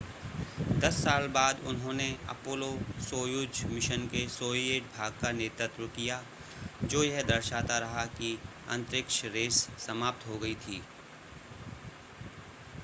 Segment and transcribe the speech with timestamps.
[0.81, 6.19] दस साल बाद उन्होंने अपोलो-सोयुज़ मिशन के सोविएट भाग का नेतृत्व किया
[6.85, 8.37] जो यह दर्शाता रहा कि
[8.69, 10.81] अंतरिक्ष रेस समाप्त हो गई थी